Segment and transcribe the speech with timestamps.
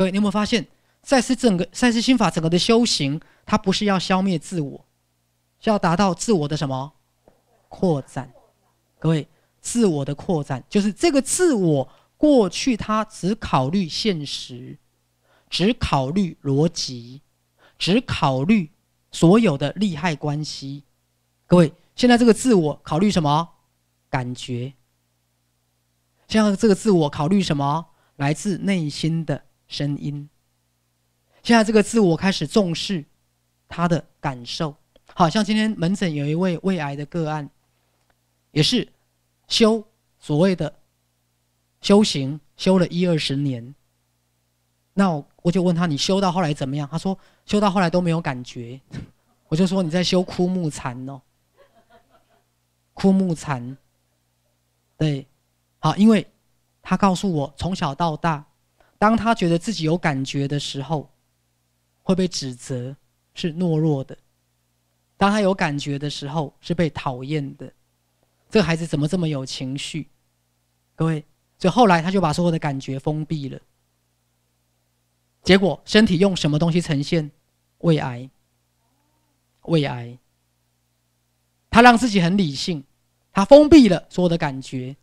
[0.00, 0.66] 各位，你有没有发现，
[1.02, 4.86] 赛斯整个赛斯心法整个的修行，它不是要消灭自我，
[5.60, 6.94] 是要达到自我的什么
[7.68, 8.32] 扩展？
[8.98, 9.28] 各位，
[9.60, 11.86] 自我的扩展就是这个自我
[12.16, 14.78] 过去他只考虑现实，
[15.50, 17.20] 只考虑逻辑，
[17.78, 18.70] 只考虑
[19.12, 20.84] 所有的利害关系。
[21.46, 23.46] 各位，现在这个自我考虑什么？
[24.08, 24.72] 感觉。
[26.26, 27.88] 现在这个自我考虑什么？
[28.16, 29.44] 来自内心的。
[29.70, 30.28] 声音。
[31.42, 33.02] 现在这个自我开始重视
[33.66, 34.76] 他的感受，
[35.14, 37.48] 好像今天门诊有一位胃癌的个案，
[38.50, 38.86] 也是
[39.48, 39.82] 修
[40.18, 40.74] 所谓的
[41.80, 43.74] 修行，修了一二十年。
[44.92, 45.10] 那
[45.42, 48.78] 我就问他：“你修到后来怎么样？”他说：“修到后来都没有感觉。”
[49.48, 51.22] 我就说：“你在修枯木禅哦，
[52.92, 53.78] 枯木禅。”
[54.98, 55.26] 对，
[55.78, 56.26] 好，因为
[56.82, 58.44] 他告诉我从小到大。
[59.00, 61.08] 当他觉得自己有感觉的时候，
[62.02, 62.94] 会被指责
[63.32, 64.14] 是懦弱的；
[65.16, 67.72] 当他有感觉的时候，是被讨厌的。
[68.50, 70.06] 这个孩子怎么这么有情绪？
[70.94, 71.24] 各位，
[71.56, 73.58] 所以后来他就把所有的感觉封闭了。
[75.42, 77.30] 结果身体用什么东西呈现？
[77.78, 78.28] 胃癌。
[79.62, 80.18] 胃癌。
[81.70, 82.84] 他让自己很理性，
[83.32, 84.94] 他封闭了所有的感觉，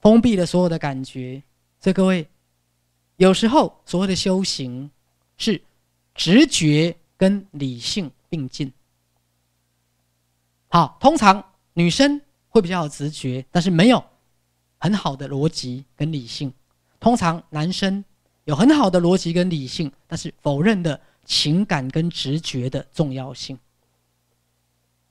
[0.00, 1.42] 封闭了所有的感觉。
[1.78, 2.26] 所以各位。
[3.16, 4.90] 有时候所谓的修行，
[5.36, 5.60] 是
[6.14, 8.72] 直觉跟理性并进。
[10.68, 14.02] 好，通常女生会比较有直觉，但是没有
[14.78, 16.50] 很好的逻辑跟理性；
[16.98, 18.04] 通常男生
[18.44, 23.58] 有很好的逻辑跟理性，但是否认的情感跟直觉的重要性。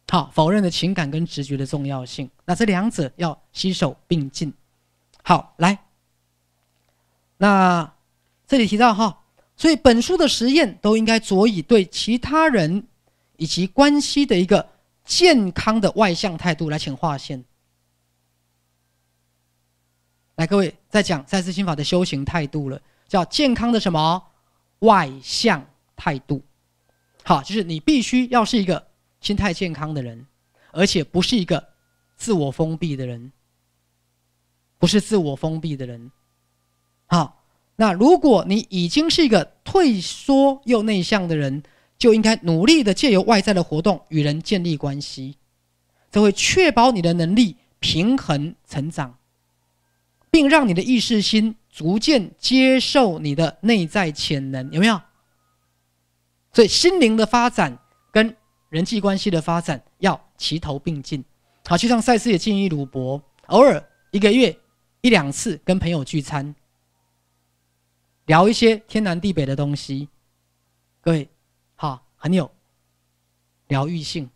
[0.10, 4.52] 好，否认的情感跟直觉的重要性，那这两者要携手并进。
[5.24, 5.86] 好，来，
[7.42, 7.92] 那。
[8.48, 9.24] 这里提到哈，
[9.56, 12.86] 所以本书的实验都应该着以对其他人
[13.38, 14.68] 以及关系的一个
[15.06, 17.42] 健康的外向态度来请划线。
[20.36, 24.22] 来，各位在讲赛斯心法的修行态度了，叫健康的什么
[24.80, 25.66] 外向
[25.96, 26.44] 态度？
[27.24, 28.86] 好，就是你必须要是一个
[29.22, 30.28] 心态健康的人，
[30.74, 31.66] 而且不是一个
[32.18, 33.32] 自我封闭的人，
[34.78, 36.12] 不是自我封闭的人。
[37.12, 37.38] 好。
[37.78, 41.64] 那如果你已经是一个退缩又内向的人，
[41.98, 45.38] 就应该努力的借由外在的活动与人建立关系，
[46.12, 49.18] 这会确保你的能力平衡成长，
[50.30, 55.02] 并让你的意识心逐渐接受你的内在潜能，有没有？
[56.54, 57.80] 所以心灵的发展
[58.12, 58.36] 跟
[58.70, 61.24] 人际关系的发展要齐头并进。
[61.66, 64.56] 好，就像赛斯也建议鲁伯，偶尔一个月
[65.02, 66.54] 一两次跟朋友聚餐。
[68.32, 70.08] 聊一些天南地北的东西，
[71.02, 71.30] 各位，
[71.76, 72.50] 好，很有
[73.68, 74.30] 疗愈性，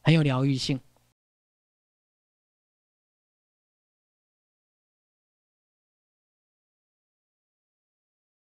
[0.00, 0.80] 很有疗愈性。